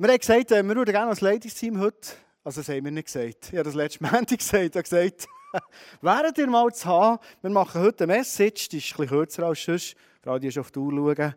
[0.00, 2.10] Wir haben gesagt, äh, wir würden gerne als Ladies-Team heute,
[2.44, 5.26] also das haben wir nicht gesagt, ich habe das letzte Montag gesagt, ich habe gesagt,
[6.00, 9.64] wäret ihr mal zu haben, wir machen heute eine Message, die ist bisschen kürzer als
[9.64, 11.34] sonst, vor allem die ist auf die Uhr schauen,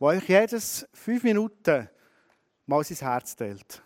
[0.00, 1.88] wo euch jedes fünf Minuten
[2.66, 3.80] mal sein Herz teilt.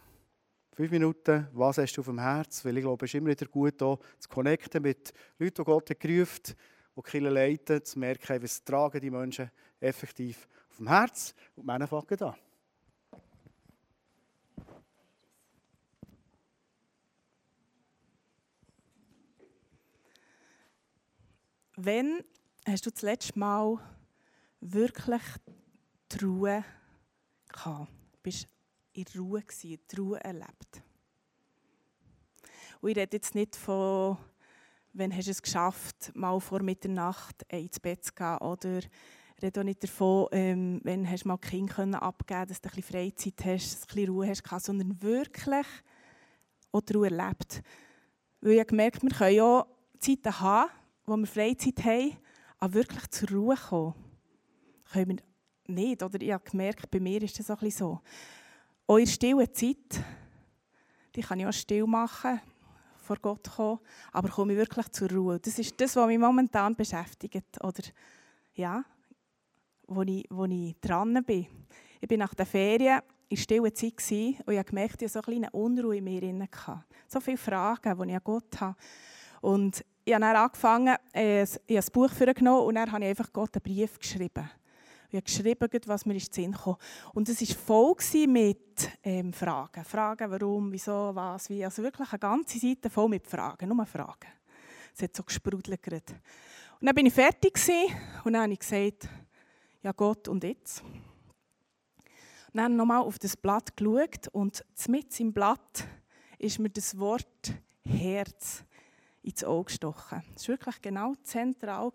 [0.72, 2.64] Fünf Minuten, was hast du auf dem Herz?
[2.64, 5.91] Weil ich glaube, es ist immer wieder gut, hier zu connecten mit Leuten, die Gott
[5.91, 6.54] hat gerufen
[6.96, 9.50] die Kirche leiten, zu merken, was tragen die Menschen
[9.80, 11.34] effektiv auf dem Herz.
[11.56, 12.34] Und die Männer fangen an.
[21.77, 22.23] Wann
[22.69, 23.80] hast du das letzte Mal
[24.60, 25.23] wirklich
[26.12, 26.65] die Ruhe
[27.52, 27.91] gehabt?
[28.23, 28.46] Bist
[28.92, 30.82] in Ruhe gewesen, die Ruhe erlebt?
[32.80, 34.16] Und ich rede jetzt nicht von,
[34.92, 39.60] wenn hast du es geschafft, mal vor Mitternacht ins Bett zu gehen, oder ich rede
[39.60, 43.45] auch nicht davon, ähm, wenn du mal Kind können abgeben dass du ein bisschen Freizeit
[43.45, 45.66] hast, ein bisschen Ruhe hast, sondern wirklich
[46.70, 47.62] auch die Ruhe erlebt.
[48.40, 49.66] Weil ich habe gemerkt, wir können ja
[49.99, 50.71] Zeiten haben,
[51.07, 52.16] wo wir Freizeit haben,
[52.59, 53.95] aber wirklich zur Ruhe kommen,
[54.93, 56.02] können wir nicht.
[56.02, 58.01] Oder ich habe gemerkt, bei mir ist das auch ein so.
[58.87, 60.05] Auch in stille Zeit,
[61.15, 62.41] die kann ich auch still machen,
[62.96, 63.80] vor Gott kommen,
[64.12, 65.38] aber komme ich wirklich zur Ruhe.
[65.38, 67.62] Das ist das, was mich momentan beschäftigt.
[67.62, 67.83] Oder,
[68.55, 68.84] ja,
[69.87, 71.47] wo ich, wo ich dran bin.
[72.00, 73.93] Ich bin nach der Ferien in stiller Zeit
[74.47, 76.49] und ich habe gemerkt, ich hatte so eine kleine Unruhe in mir.
[77.09, 78.77] So viele Fragen, die ich an Gott habe.
[79.41, 83.10] Und ich habe dann angefangen, äh, ich habe ein Buch genommen und dann habe ich
[83.10, 84.50] einfach Gott einen Brief geschrieben.
[85.09, 86.77] Ich habe geschrieben, was mir in den Sinn kam.
[87.15, 89.84] Und es war voll mit ähm, Fragen.
[89.84, 91.65] Fragen, warum, wieso, was, wie.
[91.65, 94.28] Also wirklich eine ganze Seite voll mit Fragen, nur Fragen.
[94.94, 95.81] Es hat so gesprudelt.
[96.81, 97.55] Und dann bin ich fertig
[98.25, 99.09] und dann habe ich gesagt,
[99.83, 100.83] ja Gott, und jetzt?
[100.83, 105.87] Und dann nochmal auf das Blatt geschaut und mit im Blatt
[106.39, 108.65] ist mir das Wort Herz
[109.25, 110.22] ins Auge gestochen.
[110.34, 111.91] Das war wirklich genau zentral.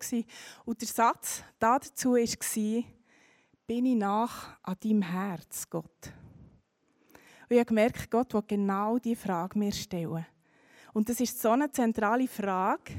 [0.66, 2.84] Und der Satz dazu war,
[3.68, 6.14] bin ich nach an deinem Herz, Gott.
[7.14, 10.26] Und ich habe gemerkt, Gott will genau diese Frage mir stellen.
[10.94, 12.94] Und das ist so eine zentrale Frage,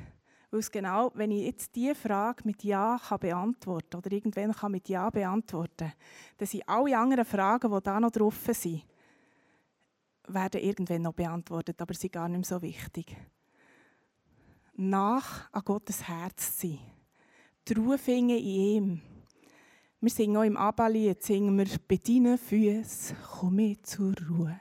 [0.51, 4.73] weil es genau, wenn ich jetzt diese Frage mit Ja kann beantworten oder irgendwann kann
[4.73, 5.93] mit Ja beantworten
[6.39, 8.85] dann sind alle anderen Fragen, die da noch drauf sind,
[10.27, 13.17] werden irgendwann noch beantwortet, aber sie sind gar nicht mehr so wichtig
[14.81, 16.79] nach an Gottes Herz sein.
[17.69, 19.01] Die Ruhe finden in ihm.
[20.01, 24.59] Wir singen auch im Abba-Lied, singen wir, bei deinen Füßen komme ich zur Ruhe.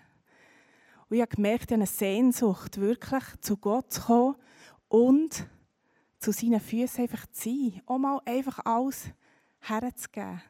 [1.07, 4.35] Und ich habe gemerkt, ich habe eine Sehnsucht, wirklich zu Gott zu kommen
[4.89, 5.47] und
[6.17, 7.81] zu seinen Füßen einfach zu sein.
[7.85, 9.05] Auch mal einfach alles
[9.59, 10.41] herzugeben.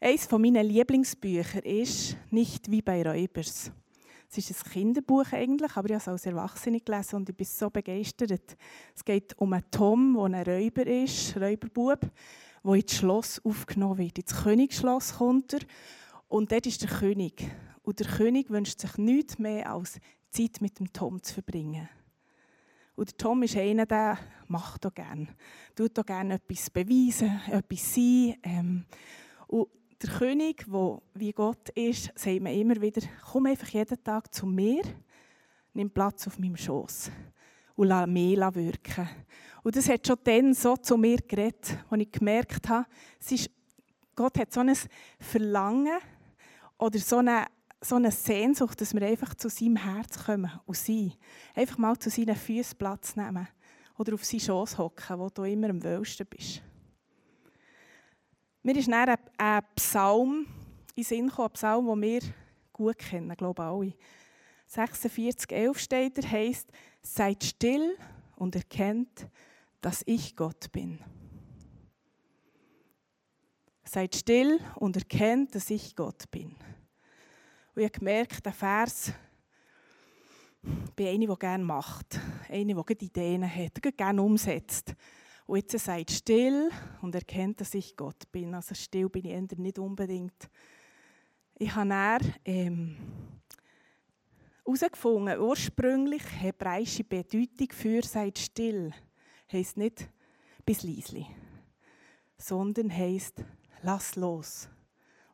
[0.00, 3.72] Eines meiner Lieblingsbücher ist «Nicht wie bei Räubers».
[4.30, 7.46] Es ist ein Kinderbuch eigentlich, aber ich habe es als Erwachsene gelesen und ich bin
[7.46, 8.56] so begeistert.
[8.94, 12.00] Es geht um einen Tom, der ein Räuber ist, Räuberbub,
[12.64, 14.18] der ins Schloss aufgenommen wird.
[14.18, 15.60] Ins Königsschloss kommt er
[16.28, 17.48] und dort ist der König.
[17.82, 21.88] Und der König wünscht sich nichts mehr, als Zeit mit dem Tom zu verbringen.
[22.96, 25.28] Und der Tom ist einer, der macht auch gerne.
[25.74, 28.36] Tut auch gerne etwas beweisen, etwas sein.
[28.42, 28.84] Ähm,
[29.48, 29.68] und
[30.02, 34.46] der König, der wie Gott ist, sagt mir immer wieder, komm einfach jeden Tag zu
[34.46, 34.82] mir,
[35.72, 37.10] nimm Platz auf meinem Schoß
[37.76, 39.08] und lass mich wirken.
[39.62, 42.86] Und das hat schon dann so zu mir geredet, als ich gemerkt habe,
[43.28, 43.50] ist,
[44.14, 44.76] Gott hat so ein
[45.18, 45.98] Verlangen
[46.78, 47.46] oder so eine,
[47.80, 51.12] so eine Sehnsucht, dass wir einfach zu seinem Herz kommen und sein.
[51.54, 53.48] Einfach mal zu seinen Füßen Platz nehmen
[53.98, 56.62] oder auf seinen Schoß hocken, wo du immer am wohlsten bist.
[58.66, 60.46] Mir ist dann ein Psalm
[60.94, 62.20] in den Sinn gekommen, ein Psalm, den wir
[62.72, 63.94] gut kennen, glaube ich alle.
[64.68, 67.94] 46, 11 steht er, heisst, seid still
[68.36, 69.28] und erkennt,
[69.82, 70.98] dass ich Gott bin.
[73.84, 76.56] Seid still und erkennt, dass ich Gott bin.
[77.74, 79.12] Und ich habe gemerkt, der Vers,
[80.96, 82.18] bin einer, der gerne macht,
[82.48, 84.94] einer, der Ideen hat, gerne umsetzt.
[85.46, 86.70] Und jetzt seid still
[87.02, 88.54] und erkennt, dass ich Gott bin.
[88.54, 90.48] Also still bin ich nicht unbedingt.
[91.56, 92.96] Ich habe dann ähm,
[94.64, 98.92] herausgefunden, ursprünglich hebräische Bedeutung für seid still
[99.52, 100.08] heisst nicht
[100.64, 101.26] bis leisli,
[102.38, 103.44] sondern heisst
[103.82, 104.68] lass los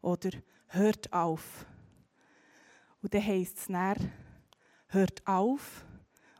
[0.03, 0.31] oder
[0.69, 1.67] hört auf.
[3.01, 3.97] Und dann heisst es dann,
[4.89, 5.87] hört auf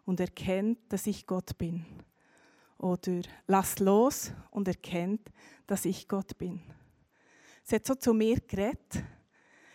[0.05, 1.87] und erkennt, dass ich Gott bin
[2.81, 5.31] oder lasst los und erkennt,
[5.67, 6.61] dass ich Gott bin.
[7.63, 9.05] Sie hat so zu mir geredet.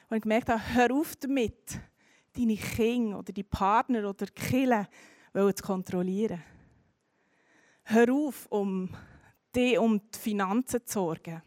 [0.10, 1.80] Und ich gemerkt habe, hör auf damit,
[2.36, 4.88] deine Kinder oder die Partner oder Kinder
[5.34, 6.44] zu kontrollieren.
[7.84, 8.90] Hör auf, um
[9.56, 11.42] dich um die Finanzen zu sorgen.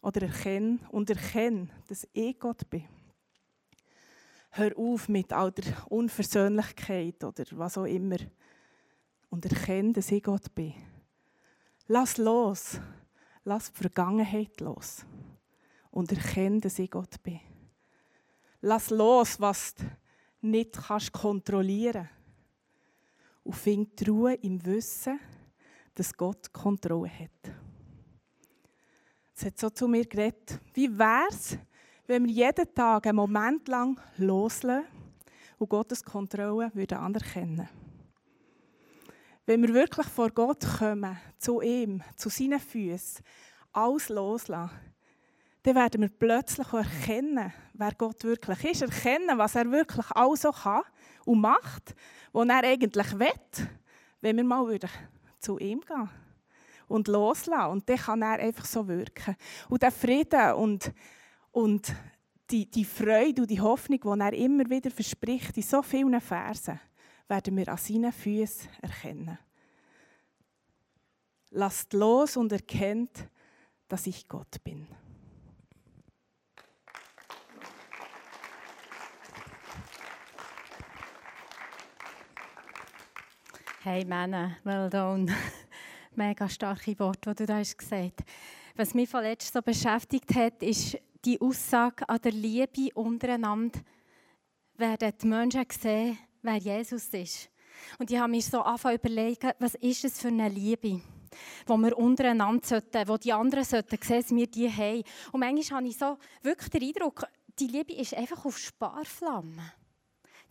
[0.00, 2.84] Oder erkenne und erkenne, dass ich Gott bin.
[4.50, 8.18] Hör auf mit all der Unversöhnlichkeit oder was auch immer.
[9.30, 10.74] Und erkenne, dass ich Gott bin.
[11.86, 12.80] Lass los.
[13.44, 15.04] Lass die Vergangenheit los.
[15.90, 17.40] Und erkenne, dass ich Gott bin.
[18.60, 19.84] Lass los, was du
[20.40, 22.08] nicht kannst kontrollieren.
[23.44, 25.18] Und find die Ruhe im Wissen,
[25.94, 27.54] dass Gott Kontrolle hat.
[29.34, 31.56] Es hat so zu mir geredet, wie wäre es,
[32.06, 34.84] wenn wir jeden Tag einen Moment lang loslassen
[35.58, 37.68] und Gottes Kontrolle würden anerkennen
[39.48, 43.24] Wenn wir wirklich vor Gott kommen, zu ihm, zu seinen Füßen,
[43.72, 44.78] alles loslassen,
[45.62, 50.82] dann werden wir plötzlich erkennen, wer Gott wirklich ist, erkennen, was er wirklich also kann
[51.24, 51.94] und macht,
[52.30, 53.68] was er eigentlich will,
[54.20, 54.90] wenn wir mal würden
[55.38, 56.10] zu ihm gehen
[56.86, 57.70] und loslassen.
[57.70, 59.34] Und dann kann er einfach so wirken.
[59.70, 60.92] Und der Frieden und,
[61.52, 61.94] und
[62.50, 66.78] die, die Freude und die Hoffnung, die er immer wieder verspricht, in so vielen Versen,
[67.28, 69.38] werden wir an seinen Füßen erkennen.
[71.50, 73.28] Lasst los und erkennt,
[73.88, 74.86] dass ich Gott bin.
[83.82, 85.34] Hey Männer, well done.
[86.14, 88.24] Mega starke Worte, die du da hast gesagt
[88.74, 93.80] Was mich vorletzt so beschäftigt hat, ist die Aussage an der Liebe untereinander
[94.78, 97.50] werden die Menschen sehen, wer Jesus ist.
[97.98, 101.00] Und ich habe mir so angefangen überlegen, was ist es für eine Liebe,
[101.66, 105.04] wo wir untereinander sollten, wo die anderen sollten sehen, dass wir die haben.
[105.32, 107.24] Und manchmal habe ich so wirklich den Eindruck,
[107.58, 109.72] die Liebe ist einfach auf Sparflamme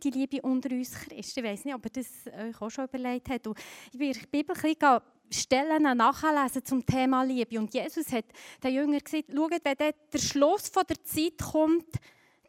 [0.04, 1.40] die Liebe unter uns Christen.
[1.40, 3.48] Ich weiß nicht, ob ihr das euch auch schon überlegt habt.
[3.48, 3.58] Und
[3.92, 5.02] ich bin in der Bibel ein
[5.32, 7.58] Stellen nachlesen zum Thema Liebe.
[7.60, 8.26] Und Jesus hat
[8.64, 11.88] den Jüngern gesagt, schaut, wenn der Schluss der Zeit kommt,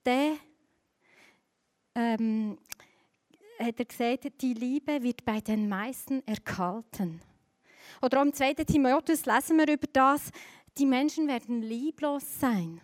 [0.05, 0.38] dann
[3.59, 7.21] hat er gesagt, die Liebe wird bei den meisten erkalten.
[8.03, 8.55] Oder am 2.
[8.55, 10.31] Timotheus lesen wir über das,
[10.77, 12.81] die Menschen werden lieblos sein.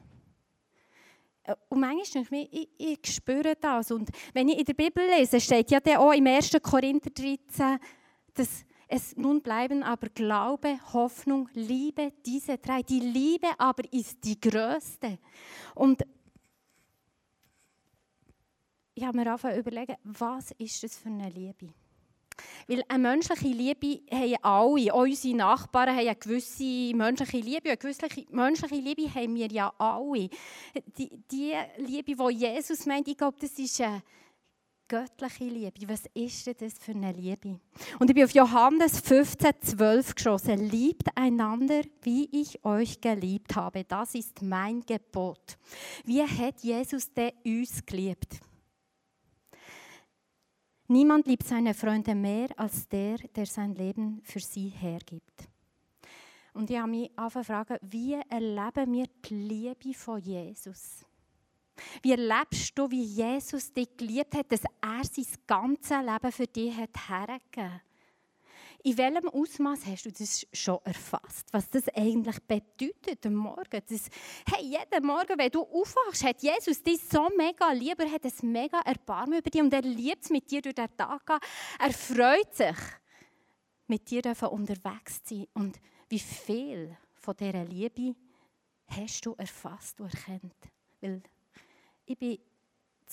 [1.45, 3.91] Äh, und manchmal denke ich, ich, ich spüre das.
[3.91, 6.51] Und wenn ich in der Bibel lese, steht ja auch im 1.
[6.63, 7.79] Korinther 13,
[8.35, 12.83] dass es nun bleiben aber Glaube, Hoffnung, Liebe, diese drei.
[12.83, 15.19] Die Liebe aber ist die größte.
[15.75, 16.03] Und
[18.95, 21.73] ich habe mir angefangen zu überlegen, was ist das für eine Liebe?
[22.67, 27.69] Weil eine menschliche Liebe haben alle, auch unsere Nachbarn haben eine gewisse menschliche Liebe.
[27.69, 30.29] Eine gewisse menschliche Liebe haben wir ja alle.
[30.99, 34.03] Die, die Liebe, die Jesus meint, ich glaube, das ist eine
[34.89, 35.89] göttliche Liebe.
[35.89, 37.61] Was ist denn das für eine Liebe?
[37.99, 40.71] Und ich bin auf Johannes 15, 12 geschossen.
[40.71, 43.85] Liebt einander, wie ich euch geliebt habe.
[43.85, 45.59] Das ist mein Gebot.
[46.05, 48.41] Wie hat Jesus denn uns geliebt?
[50.95, 55.49] Niemand liebt seine Freunde mehr als der, der sein Leben für sie hergibt.
[56.53, 57.11] Und ich habe mich
[57.43, 61.05] fragen, wie erleben wir die Liebe von Jesus?
[62.01, 66.77] Wie erlebst du, wie Jesus dich geliebt hat, dass er sein ganzes Leben für dich
[66.77, 67.81] hat hergegeben
[68.85, 71.49] in welchem Ausmaß hast du das schon erfasst?
[71.53, 73.81] Was das eigentlich bedeutet am Morgen?
[73.89, 74.11] Das,
[74.47, 78.53] hey, jeden Morgen, wenn du aufwachst, hat Jesus dich so mega lieb, er hat ein
[78.53, 81.39] mega Erbarmen über dich und er liebt es mit dir durch den Tag gehen.
[81.79, 82.77] Er freut sich,
[83.87, 85.47] mit dir unterwegs zu sein.
[85.55, 88.15] Und wie viel von dieser Liebe
[88.87, 90.55] hast du erfasst und erkannt?
[91.01, 91.23] Weil
[92.05, 92.39] ich bin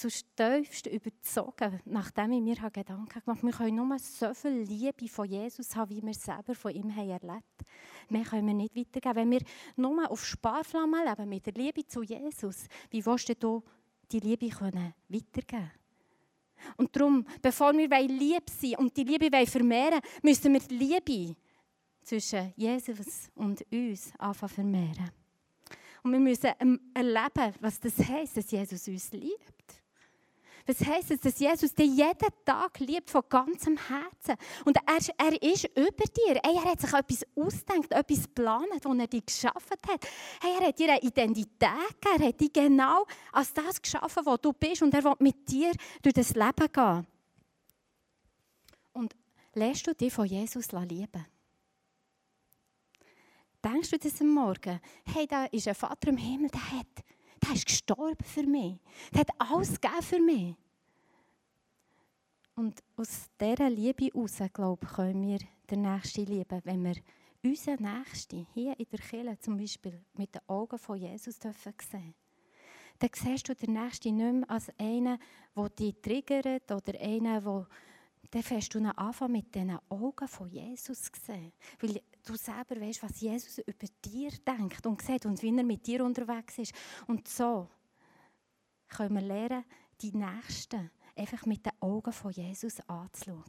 [0.10, 5.27] zutiefst überzogen, nachdem ich mir Gedanken gemacht habe, wir können nur so viel Liebe von
[5.27, 7.62] Jesus haben, wie wir selber von ihm haben erlebt
[8.10, 9.15] Mehr können wir nicht weitergeben.
[9.15, 9.41] Wenn wir
[9.75, 13.63] nur auf Sparflamme leben, mit der Liebe zu Jesus, wie willst du
[14.12, 15.72] die Liebe können weitergeben
[16.77, 21.36] Und darum, bevor wir lieb sein und die Liebe vermehren müssen wir die Liebe
[22.03, 25.12] zwischen Jesus und uns anfangen vermehren.
[26.03, 26.51] Und wir müssen
[26.93, 29.80] erleben, was das heisst, dass Jesus uns liebt.
[30.68, 34.36] Was heisst es, dass Jesus dich jeden Tag liebt von ganzem Herzen?
[34.65, 36.39] Und er, er ist über dir.
[36.44, 40.08] Hey, er hat sich etwas ausgedacht, etwas geplant, das er dir geschaffen hat.
[40.41, 42.22] Hey, er hat dir eine Identität gegeben.
[42.22, 44.82] Er hat dich genau als das geschaffen, was du bist.
[44.82, 47.08] Und er will mit dir durch das Leben gehen.
[48.94, 49.15] Und
[49.53, 51.25] lässt du dich von Jesus lieben?
[53.63, 54.80] Denkst du das am Morgen?
[55.06, 56.88] Hey, da ist ein Vater im Himmel, der hat
[57.43, 58.79] Der ist gestorben für mich.
[59.13, 60.55] Der hat alles gegeben für mich.
[62.55, 66.95] Und aus dieser Liebe heraus, glaube ich, können wir den Nächsten lieben, wenn wir
[67.43, 72.13] unseren Nächsten hier in der Kirche zum Beispiel mit den Augen von Jesus dürfen sehen
[73.01, 75.17] dann siehst du den Nächsten nicht mehr als einen,
[75.55, 77.67] der dich triggert oder einen, der
[78.31, 81.51] dann fängst du ihn an, mit diesen Augen von Jesus sehen.
[81.79, 85.85] Weil du selber weißt, was Jesus über dir denkt und sieht und wie er mit
[85.85, 86.73] dir unterwegs ist.
[87.07, 87.69] Und so
[88.88, 89.65] können wir lernen,
[90.01, 93.43] die Nächsten einfach mit den Augen von Jesus anzuschauen.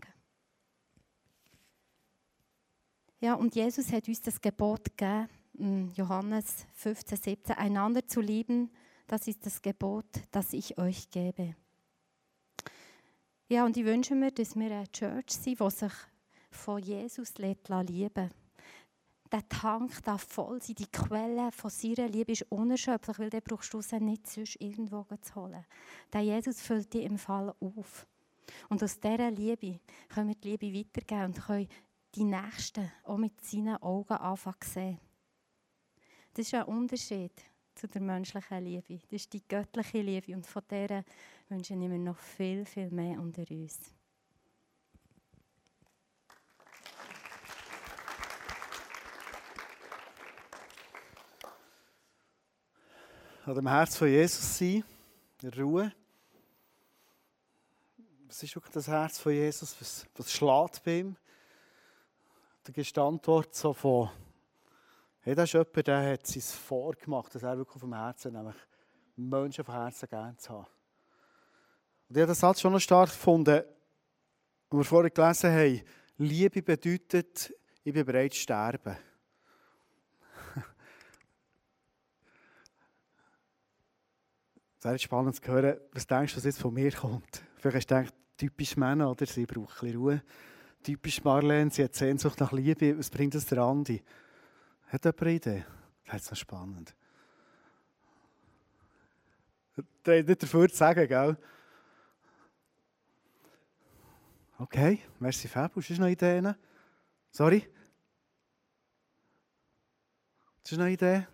[3.21, 8.71] Ja, und Jesus hat uns das Gebot gegeben, Johannes 15, 17, einander zu lieben,
[9.07, 11.55] das ist das Gebot, das ich euch gebe.
[13.53, 15.93] Ja, und ich wünsche mir, dass wir eine Church sind, die sich
[16.51, 18.31] von Jesus lieben.
[19.31, 23.75] Der Tank darf voll sein, die Quelle von seiner Liebe ist unerschöpflich, weil den brauchst
[23.75, 25.67] du nicht sonst irgendwo zu holen.
[26.15, 28.07] Der Jesus füllt dich im Fall auf.
[28.71, 31.69] Und aus dieser Liebe können wir die Liebe weitergeben und können
[32.15, 35.01] die Nächsten auch mit seinen Augen anfangen zu sehen.
[36.33, 37.33] Das ist ein Unterschied
[37.75, 38.99] zu der menschlichen Liebe.
[39.11, 41.05] Das ist die göttliche Liebe und von der
[41.53, 43.79] wünsche ich mir noch viel, viel mehr unter uns.
[53.45, 54.85] An dem Herz von Jesus sein,
[55.43, 55.93] in Ruhe.
[58.29, 59.77] Was ist wirklich das Herz von Jesus?
[59.79, 61.17] Was, was schlägt bei ihm?
[62.67, 64.09] Die Antwort so von
[65.21, 68.57] Hey, das ist jemand, der hat es vorgemacht, dass er wirklich vom Herzen, nämlich
[69.17, 70.82] Menschen von Herzen gerne zu haben.
[72.13, 73.63] Und ich habe den Satz schon noch stark gefunden,
[74.69, 75.81] wo wir vorhin gelesen haben,
[76.19, 78.99] Liebe bedeutet, ich bin bereit zu sterben.
[84.79, 87.43] Es wäre spannend zu hören, was denkst du, was jetzt von mir kommt.
[87.57, 89.25] Vielleicht hast du gedacht, typisch Männer, oder?
[89.25, 90.23] Sie brauchen ein Ruhe.
[90.83, 92.99] Typisch Marlene, sie hat Sehnsucht nach Liebe.
[92.99, 94.03] Was bringt das der Andi?
[94.89, 95.65] Hat jemand eine Idee?
[96.05, 96.95] Das ist noch spannend.
[100.05, 101.39] Der hat nicht dafür zu sagen, gell?
[104.63, 105.75] Okay, merci Fab.
[105.75, 106.55] Hast du noch Ideen?
[107.33, 107.69] Sorry?
[110.71, 111.27] Du noch Idee?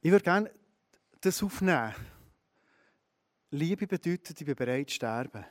[0.00, 0.50] Ich würde gerne
[1.20, 1.94] das aufnehmen.
[3.52, 5.44] Liebe bedeutet, ich bin bereit zu sterben.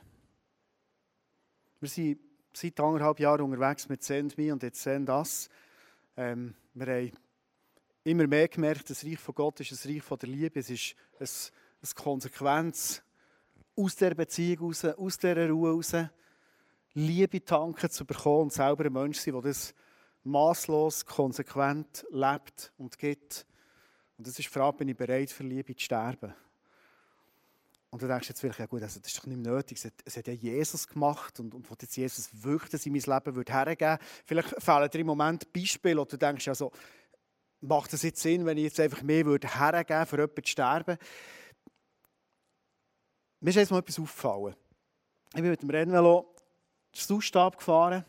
[1.80, 2.20] Wir sind
[2.52, 5.48] seit anderthalb Jahren unterwegs mit Send Me und jetzt Send Us.
[6.18, 7.12] Ähm, wir haben
[8.04, 10.60] immer mehr gemerkt, das Reich von Gott ist ein Reich von der Liebe.
[10.60, 13.02] Es ist eine, Konsequenz
[13.78, 15.92] aus der Beziehung raus, aus dieser Ruhe raus,
[16.94, 19.74] Liebe tanken zu bekommen und selber ein Mensch sein, der das
[20.24, 23.46] maßlos, konsequent lebt und gibt.
[24.16, 26.34] Und das ist die Frage, bin ich bereit für Liebe zu sterben?
[27.90, 29.78] Und du denkst jetzt vielleicht, ja gut, also das ist doch nicht nötig.
[30.04, 33.34] Es hat, ja Jesus gemacht und, und will jetzt Jesus wirklich das in mein Leben
[33.34, 33.98] würde hergeben.
[34.26, 36.70] Vielleicht fehlen dir im Moment Beispiele, oder du denkst, also,
[37.60, 40.98] macht es jetzt Sinn, wenn ich jetzt einfach mehr würde hergeben, für jemanden zu sterben?
[43.40, 44.56] Mir ist jetzt mal etwas aufgefallen.
[45.28, 46.34] Ich bin mit dem Rennvelo
[46.92, 48.04] den Zustab gefahren.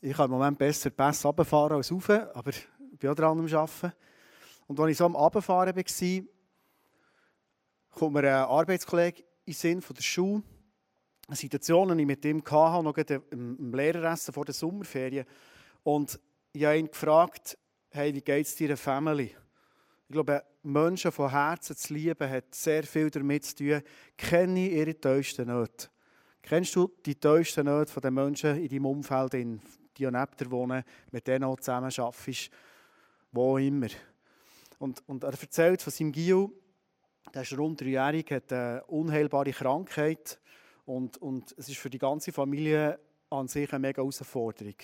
[0.00, 2.66] Ich kann im Moment besser besser runterfahren als rauf, aber ich
[2.98, 3.92] bin auch dran am Arbeiten.
[4.66, 6.24] Und als ich so am Runterfahren war,
[7.90, 10.42] kommt mir ein Arbeitskollege in den Sinn von der Schule.
[11.26, 15.26] Eine Situation, die ich mit ihm hatte, noch im Lehreressen vor der Sommerferien.
[15.82, 16.18] Und
[16.54, 17.58] ich habe ihn gefragt,
[17.90, 19.36] hey, wie geht es deiner Family?
[20.10, 23.80] Ich glaube, Menschen von Herzen zu lieben, hat sehr viel damit zu tun,
[24.16, 25.86] kenne ihre tiefsten Nöte.
[26.42, 31.28] Kennst du die tiefsten Nöte der Menschen in deinem Umfeld, die neben dir wohnen, mit
[31.28, 32.50] denen du zusammen arbeitest,
[33.30, 33.86] wo immer?
[34.80, 36.54] Und, und er erzählt von seinem Gio,
[37.32, 40.40] der ist rund dreijährig, hat eine unheilbare Krankheit
[40.86, 42.98] und, und es ist für die ganze Familie
[43.30, 44.74] an sich eine mega Herausforderung.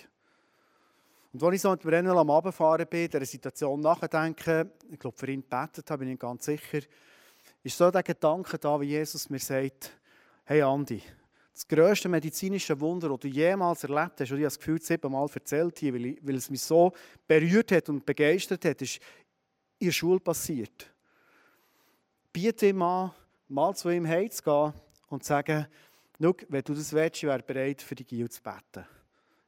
[1.36, 5.18] Und als ich so mit dem Rennen am Abendfahren bin, der Situation nachdenke, ich glaube,
[5.18, 6.78] für ihn gebetet habe, bin ich ganz sicher,
[7.62, 9.92] ist so der Gedanke da, wie Jesus mir sagt,
[10.44, 11.02] hey Andi,
[11.52, 15.28] das grösste medizinische Wunder, das du jemals erlebt hast, und ich habe das Gefühl, siebenmal
[15.34, 16.94] erzählt hier, weil, ich, weil es mich so
[17.28, 18.98] berührt hat und begeistert hat, ist
[19.78, 20.90] in der Schule passiert
[22.32, 23.12] biete ihm an,
[23.48, 24.72] mal zu ihm heimzugehen
[25.08, 25.66] und zu sagen,
[26.18, 28.86] wenn du das willst, ich wäre bereit, für die Gil zu beten.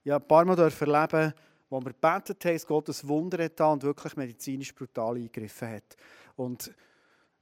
[0.04, 1.34] Ich habe ein paar Mal erleben,
[1.70, 5.96] wo wir gebetet haben, dass Gott ein Wunder hat und wirklich medizinisch brutal eingegriffen hat.
[6.36, 6.72] Und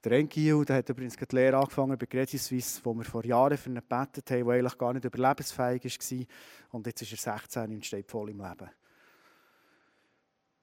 [0.04, 3.56] der Engil, der hat übrigens die Lehre angefangen bei Credit Suisse, wo wir vor Jahren
[3.56, 6.26] für ihn gebetet haben, der eigentlich gar nicht überlebensfähig war.
[6.70, 8.70] Und jetzt ist er 16 und steht voll im Leben.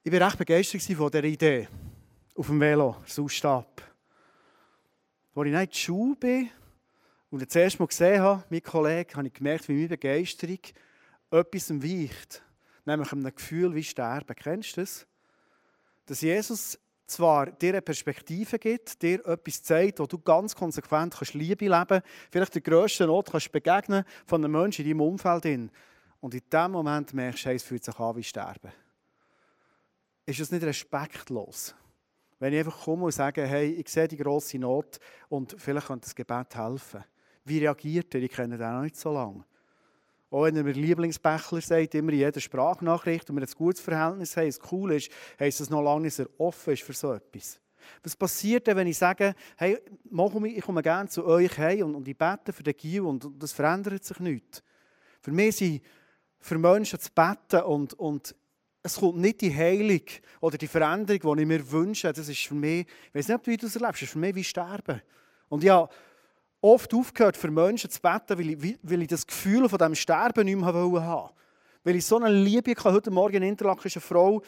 [0.02, 1.68] Ich war recht begeistert von dieser Idee
[2.34, 3.82] auf dem Velo, Sausstab.
[5.34, 6.50] Als ich in die Schule bin
[7.30, 10.58] und das erste Mal gesehen habe, mein Kollege, habe ich gemerkt, wie meine Begeisterung
[11.30, 12.42] etwas weicht.
[12.84, 14.36] Nämlich einem Gefühl wie Sterben.
[14.36, 15.06] Kennst du das?
[16.06, 21.34] Dass Jesus zwar dir eine Perspektive gibt, dir etwas zeigt, wo du ganz konsequent kannst
[21.34, 25.70] Liebe leben kannst, vielleicht der grössten Not kannst begegnen von einem Menschen in deinem Umfeld.
[26.20, 28.72] Und in dem Moment merkst du, es fühlt sich an wie Sterben.
[30.26, 31.74] Ist das nicht respektlos?
[32.38, 34.98] Wenn ich einfach komme und sage, hey, ich sehe die grosse Not
[35.28, 37.04] und vielleicht könnte das Gebet helfen.
[37.44, 38.22] Wie reagiert er?
[38.22, 39.44] Ich kenne den auch nicht so lange.
[40.34, 44.36] Auch wenn er mir Lieblingsbächler sagt, immer in jeder Sprachnachricht und wir ein gutes Verhältnis
[44.36, 47.60] haben, es cool ist, heisst das noch lange, dass er offen ist für so etwas.
[48.02, 49.78] Was passiert denn, wenn ich sage, hey,
[50.10, 54.02] ich komme gerne zu euch heim und, ich bete für den Gil und, das verändert
[54.02, 54.60] sich nichts.
[55.20, 55.82] Für mich sind
[56.40, 58.34] für Menschen zu beten und, und
[58.82, 60.02] es kommt nicht die Heilung
[60.40, 62.12] oder die Veränderung, die ich mir wünsche.
[62.12, 64.34] Das ist für mich, ich weiß nicht, ob du das erlebst, das ist für mich
[64.34, 65.00] wie Sterben.
[65.48, 65.88] Und ja,
[66.64, 70.46] oft aufgehört, für Menschen zu beten, weil ich, weil ich das Gefühl von diesem Sterben
[70.46, 71.34] nicht mehr haben wollte.
[71.84, 72.92] Weil ich so eine Liebe hatte.
[72.92, 74.42] Heute Morgen in Interlaken ist eine Frau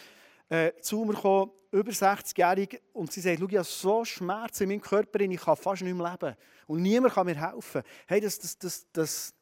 [0.48, 4.80] äh, zu mir gekommen, über 60-jährig, und sie sagt, ich habe so Schmerzen in meinem
[4.80, 6.36] Körper, ich kann fast nicht mehr leben.
[6.66, 7.82] Und niemand kann mir helfen.
[8.06, 9.34] Hey, das, das, das, das,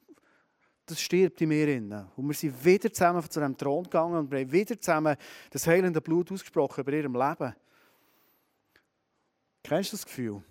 [0.84, 1.68] das stirbt in mir.
[1.68, 2.08] Rein.
[2.16, 5.16] Und wir sind wieder zusammen zu diesem Thron gegangen und wir haben wieder zusammen
[5.50, 7.54] das heilende Blut ausgesprochen über ihrem Leben.
[9.62, 10.42] Kennst du das Gefühl?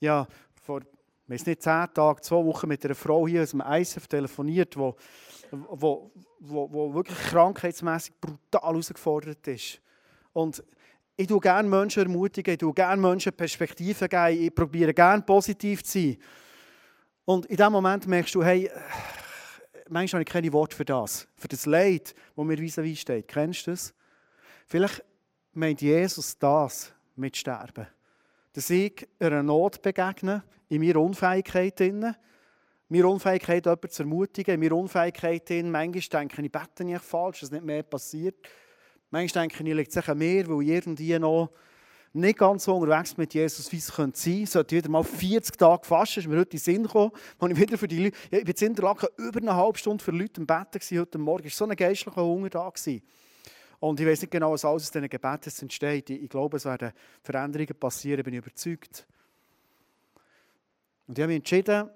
[0.00, 0.26] Ja,
[0.62, 0.80] vor
[1.28, 4.74] wir haben nicht zehn Tage, zwei Wochen mit einer Frau hier aus dem ISF telefoniert,
[4.74, 4.96] die wo,
[5.50, 9.80] wo, wo, wo wirklich krankheitsmässig brutal herausgefordert ist.
[10.32, 10.64] Und
[11.16, 15.84] ich tue gerne Menschen ermutigen, ich tue gerne Menschen Perspektiven geben, ich probiere gerne positiv
[15.84, 16.16] zu sein.
[17.26, 18.70] Und in diesem Moment merkst du, hey,
[19.90, 23.28] manchmal habe ich keine Worte für das, für das Leid, das mir vis-à-vis steht.
[23.28, 23.92] Kennst du das?
[24.66, 25.04] Vielleicht
[25.52, 27.86] meint Jesus das mit Sterben.
[28.58, 31.78] Dass ich einer Not begegne, in meiner Unfähigkeit.
[31.78, 32.12] Drin.
[32.88, 35.70] Meine Unfähigkeit, jemanden zu ermutigen, meine Unfähigkeit, drin.
[35.70, 38.34] manchmal denke ich, ich bete nicht falsch, dass nicht mehr passiert.
[39.10, 41.52] Manchmal denke ich, ich liegt sich an mir, weil ich irgendwie noch
[42.12, 44.46] nicht ganz so unterwegs mit Jesus, wie es sein könnte.
[44.46, 47.12] Sollte wieder mal 40 Tage fasten, ist mir heute in den Sinn gekommen.
[47.38, 50.10] Und ich wieder für die Leute, ich bin in Interlaken über eine halbe Stunde für
[50.10, 51.46] Leute im Bett heute Morgen.
[51.46, 52.68] Es war so ein geistlicher Hunger da.
[52.68, 53.02] Gewesen.
[53.80, 56.10] Und ich weiß nicht genau, was alles aus diesen Gebeten entsteht.
[56.10, 59.06] Ich glaube, es werden Veränderungen passieren, bin ich überzeugt.
[61.06, 61.88] Und ich habe mich entschieden,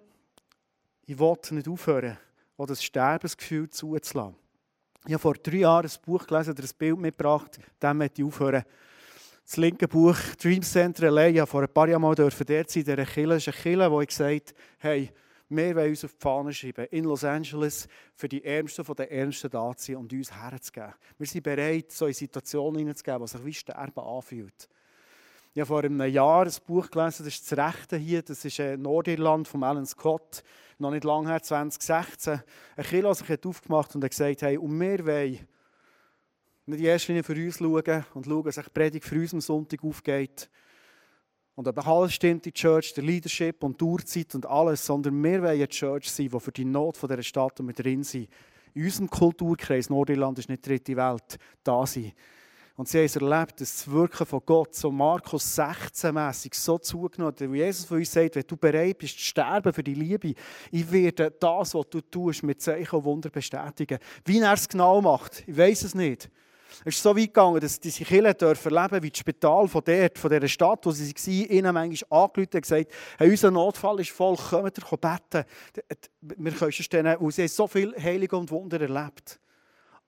[1.07, 2.17] ich wollte nicht aufhören,
[2.57, 4.37] auch das Sterbensgefühl zuzulassen.
[5.05, 8.29] Ich habe vor drei Jahren ein Buch gelesen oder ein Bild mitgebracht, dem möchte ich
[8.29, 8.63] aufhören.
[9.45, 12.63] Das linke Buch Dream Center LA, ich habe vor ein paar Jahren mal dort sein,
[12.69, 15.11] dieser Kille ist eine Kille, wo ich gesagt hey,
[15.57, 19.09] wir wollen uns auf die Fahne schreiben, in Los Angeles für die Ärmsten von den
[19.09, 20.95] Ärmsten da zu sein und uns herzugeben.
[21.19, 24.69] Wir sind bereit, so in Situationen hineinzugeben, die sich wie Sterben anfühlt.
[25.55, 28.59] Ich habe vor einem Jahr ein Buch gelesen, das ist das Rechte hier, das ist
[28.59, 30.43] äh, Nordirland von Alan Scott,
[30.79, 32.41] noch nicht lange her, 2016.
[32.77, 35.47] Ein Kind hat sich aufgemacht und hat gesagt, hey, und wir wollen
[36.65, 39.41] nicht in erster Linie für uns schauen und schauen, dass die Predigt für uns am
[39.43, 40.49] Sonntag aufgeht.
[41.55, 45.43] Und ob alles stimmt der Church, der Leadership und die Uhrzeit und alles, sondern wir
[45.43, 48.29] wollen eine Church sein, die für die Not von dieser Stadt und mit drin sind.
[48.75, 52.13] In unserem Kulturkreis, Nordirland ist nicht die dritte Welt, da sein.
[52.75, 57.49] Und sie haben erlebt, dass das Wirken von Gott so Markus 16-mässig so zugenommen hat.
[57.49, 60.35] Wo Jesus von uns sagt, wenn du bereit bist zu sterben für die Liebe,
[60.71, 63.99] ich werde das, was du tust, mit Zeichen und Wunder bestätigen.
[64.25, 66.31] Wie er es genau macht, ich weiß es nicht.
[66.85, 70.19] Es ist so weit gegangen, dass diese Kinder dürfen leben wie das Spital von, dort,
[70.19, 74.11] von dieser Stadt, wo sie waren, ihnen manchmal angerufen und gesagt, hey, unser Notfall ist
[74.11, 75.45] voll, kommt ihr beten.
[76.21, 79.39] Wir können denen, und sie so viel Heilige und Wunder erlebt.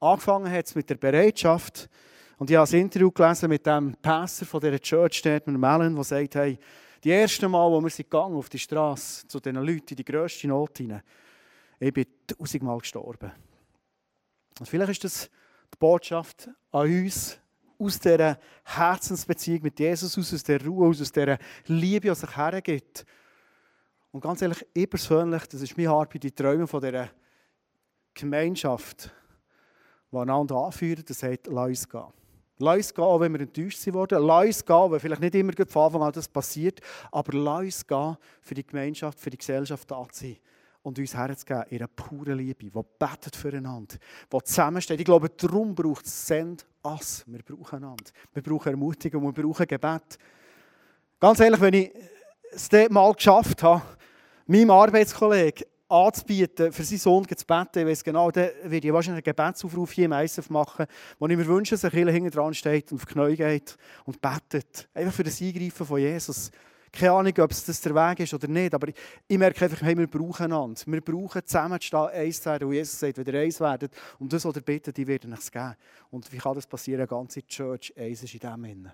[0.00, 1.88] Angefangen hat es mit der Bereitschaft,
[2.37, 5.94] und ich habe ein Interview gelesen mit dem Pastor von dieser Church dort, mit Mellen,
[5.94, 6.59] der sagt, hey,
[7.05, 10.48] die erste Mal, wo wir gegangen auf die Straße zu diesen Leuten in die grösste
[10.48, 11.03] Not hinein,
[11.79, 13.31] ich bin tausendmal gestorben.
[14.59, 15.31] Und vielleicht ist das
[15.75, 17.39] die Botschaft an uns,
[17.79, 23.05] aus dieser Herzensbeziehung mit Jesus, aus dieser Ruhe, aus dieser Liebe, die sich hergibt.
[24.13, 27.11] Und ganz ehrlich, ich persönlich, das ist meine Arbeit, die Träume von dieser
[28.15, 29.11] Gemeinschaft,
[30.13, 32.13] die einander anführt, das sagt, lass uns gehen.
[32.59, 34.23] Lass uns gehen, auch wenn wir enttäuscht wurden.
[34.25, 36.81] Lass uns gehen, weil vielleicht nicht immer von Anfang an das passiert.
[37.11, 40.37] Aber lass uns gehen, für die Gemeinschaft, für die Gesellschaft da zu sein.
[40.85, 43.97] Und uns herzugeben in einer puren Liebe, die betet füreinander,
[44.31, 45.01] die zusammensteht.
[45.01, 47.25] Ich glaube, darum braucht es Send Us.
[47.27, 48.05] Wir brauchen einander.
[48.35, 50.18] Wir brauchen Ermutigung, wir brauchen Gebet.
[51.18, 51.90] Ganz ehrlich, wenn ich
[52.53, 53.83] es mal geschafft habe,
[54.47, 57.79] meinem Arbeitskollegen anzubieten, für seinen Sohn zu beten.
[57.79, 60.87] Ich weiß genau, da werde ich wahrscheinlich einen Gebetsaufruf hier im ISF machen,
[61.18, 63.77] wo ich mir wünsche, dass ein Kind hinten dran steht und auf die Knie geht
[64.05, 64.88] und betet.
[64.92, 66.51] Einfach für das Eingreifen von Jesus.
[66.95, 68.87] Keine Ahnung, ob es das der Weg ist oder nicht, aber
[69.27, 70.81] ich merke einfach, hey, wir brauchen einander.
[70.87, 72.69] Wir brauchen zusammenzustehen, eins zu werden.
[72.69, 75.51] Und Jesus sagt, wenn ihr eins werdet, um das, was ihr bittet, die werden es
[75.51, 75.75] geben.
[76.11, 77.01] Und wie kann das passieren?
[77.01, 78.93] Eine ganze Church, eins ist in dem Innen.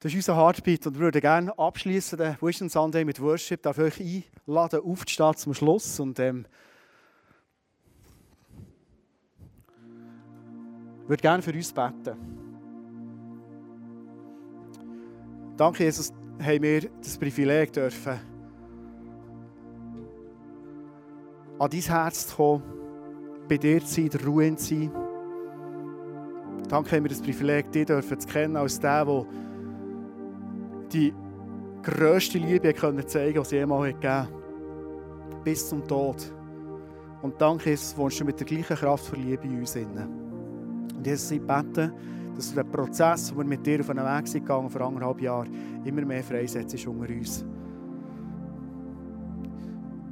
[0.00, 3.62] Das ist unser Heartbeat und wir würden gerne abschließen den Wisdom Sunday mit Worship.
[3.62, 6.46] Darf ich euch einladen, aufzustehen zum Schluss und ähm,
[11.06, 12.45] würde gerne für uns beten.
[15.56, 18.20] Danke, Jesus, haben wir das Privileg dürfen,
[21.58, 22.62] an dein Herz zu kommen,
[23.48, 24.90] bei dir zu sein, der Ruhe zu sein.
[26.68, 29.24] Danke, haben wir das Privileg, dich dürfen zu kennen als der, der
[30.92, 31.14] die
[31.82, 35.44] grösste Liebe können zeigen was es jemals gegeben hat.
[35.44, 36.16] Bis zum Tod.
[37.22, 39.74] Und danke, Jesus, wohnst du mit der gleichen Kraft für Liebe in uns.
[39.76, 41.94] Und Jesus, ich bete,
[42.36, 45.20] dass du den Prozess, den wir mit dir auf einen Weg sind gegangen vor anderthalb
[45.20, 45.48] Jahren,
[45.84, 47.44] immer mehr freisetzt unter uns.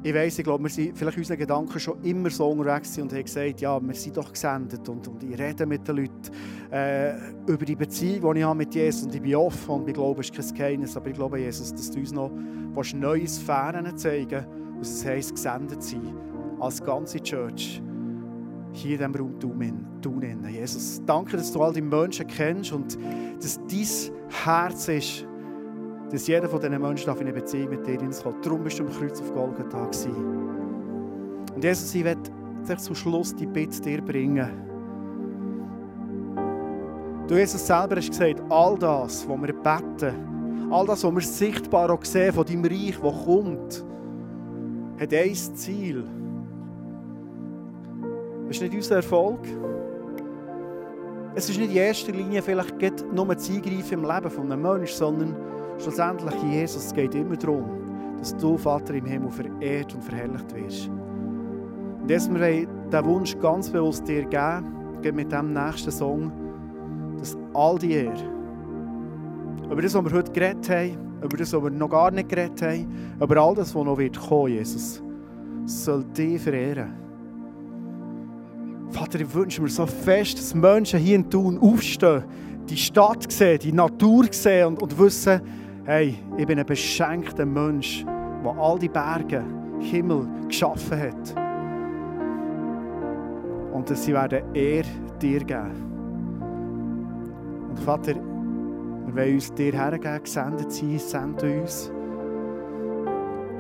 [0.03, 3.25] Ich weiss, ich glaube, wir sind vielleicht unseren Gedanken schon immer so unterwegs und haben
[3.25, 6.31] gesagt, ja, wir sind doch gesendet und, und ich rede mit den Leuten
[6.71, 7.15] äh,
[7.47, 10.21] über die Beziehung, die ich habe mit Jesus und ich bin offen und ich glaube,
[10.21, 12.31] es ist kein Geheimnis, aber ich glaube, Jesus, dass du uns noch
[12.95, 14.45] neue Sphären zeigen
[14.79, 16.15] was es heisst, gesendet sein,
[16.61, 17.81] als ganze Church,
[18.75, 20.47] hier in diesem Raum tun.
[20.49, 22.99] Jesus, danke, dass du all die Menschen kennst und
[23.41, 25.27] dass dein Herz ist,
[26.11, 28.45] dass jeder von diesen Menschen in eine Beziehung mit dir kommt.
[28.45, 30.15] Darum bist du am Kreuz auf Golgatha gewesen.
[31.55, 32.21] Und Jesus, ich werde
[32.79, 34.49] zum Schluss die Bitte dir bringen.
[37.29, 41.91] Du, Jesus selber hast gesagt, all das, was wir beten, all das, was wir sichtbar
[41.91, 43.85] auch sehen von deinem Reich, das kommt,
[45.01, 46.05] hat ein Ziel.
[48.55, 49.41] Ist nicht unser Erfolg.
[51.35, 55.37] Es ist nicht in erster Linie vielleicht nur das Eingreifen im Leben eines Menschen, sondern
[55.79, 57.65] Schlussendlich, Jesus, es geht immer darum,
[58.19, 60.89] dass du, Vater im Himmel, verehrt und verherrlicht wirst.
[60.89, 66.33] Und jetzt wir diesen Wunsch ganz bewusst dir geben, mit dem nächsten Song,
[67.19, 68.15] dass all die Ehre,
[69.71, 72.63] über das, was wir heute geredet haben, über das, was wir noch gar nicht geredet
[72.63, 72.87] haben,
[73.21, 75.03] über all das, was noch wird kommen, Jesus,
[75.67, 77.04] soll dich verehren.
[78.95, 82.23] Vater, ich wünsche mir so fest, dass Menschen hier in Thun aufstehen,
[82.69, 85.41] die Stadt sehen, die Natur sehen und, und wissen,
[85.85, 88.05] hey, ich bin ein beschenkter Mensch,
[88.45, 89.43] der all die Berge,
[89.81, 91.35] Himmel geschaffen hat.
[93.73, 94.85] Und dass sie werden eher
[95.21, 95.73] dir geben.
[97.71, 101.91] Und Vater, wir wollen uns dir hergeben, gesendet sein, sende uns,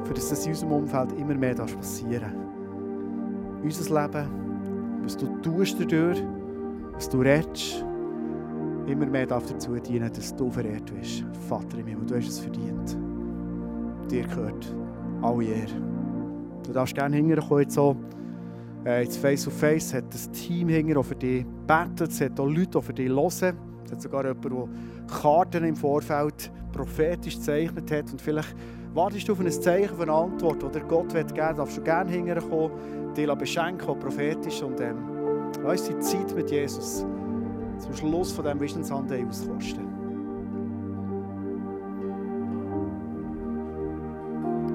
[0.05, 3.65] für das das in unserem Umfeld immer mehr passieren darf.
[3.65, 4.45] Unser Leben,
[5.05, 6.23] was du tust dadurch,
[6.95, 7.85] was du redest,
[8.87, 11.25] immer mehr darf dazu dienen, dass du verehrt wirst.
[11.49, 12.97] Vater im Himmel, du hast es verdient.
[14.11, 14.75] Dir gehört
[15.23, 15.83] alle Ehre.
[16.63, 17.97] Du darfst gerne hinterher jetzt so
[18.85, 22.47] äh, jetzt Face to Face hat das Team hinter für dich betet, es hat auch
[22.47, 23.57] Leute, die für dich hören.
[23.85, 24.69] Es hat sogar jemand, der
[25.07, 28.55] Karten im Vorfeld prophetisch gezeichnet hat und vielleicht
[28.95, 32.11] wartest du auf ein Zeichen, auf eine Antwort, oder Gott wird geben, darfst du gerne
[32.11, 32.71] hinterher
[33.17, 34.97] dich beschenken, prophetisch und ähm,
[35.63, 37.05] weißt, die Zeit mit Jesus
[37.79, 39.94] zum Schluss von diesem Vision auskosten.